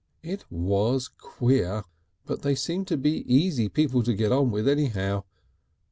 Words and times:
It 0.23 0.45
was 0.49 1.07
queer, 1.07 1.83
but 2.25 2.41
they 2.41 2.55
seemed 2.55 2.87
to 2.87 2.97
be 2.97 3.17
easy 3.31 3.69
people 3.69 4.01
to 4.01 4.15
get 4.15 4.31
on 4.31 4.49
with 4.49 4.67
anyhow. 4.67 5.25